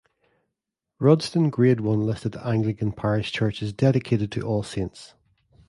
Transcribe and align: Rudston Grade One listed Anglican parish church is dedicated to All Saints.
Rudston 0.99 1.51
Grade 1.51 1.79
One 1.81 2.01
listed 2.01 2.35
Anglican 2.37 2.91
parish 2.91 3.31
church 3.31 3.61
is 3.61 3.71
dedicated 3.71 4.31
to 4.31 4.41
All 4.41 4.63
Saints. 4.63 5.13